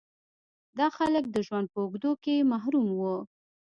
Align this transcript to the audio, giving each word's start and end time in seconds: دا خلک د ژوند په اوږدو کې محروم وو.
دا 0.79 0.87
خلک 0.97 1.23
د 1.29 1.37
ژوند 1.47 1.67
په 1.73 1.77
اوږدو 1.83 2.11
کې 2.23 2.47
محروم 2.51 2.87
وو. 2.99 3.15